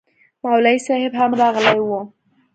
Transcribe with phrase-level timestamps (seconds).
[0.43, 1.89] مولوي صاحب هم راغلی و